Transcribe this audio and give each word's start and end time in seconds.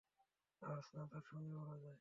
Nurse 0.61 0.87
না, 0.95 1.03
তার 1.11 1.23
সঙ্গী 1.29 1.53
বলা 1.59 1.75
যায়! 1.75 1.89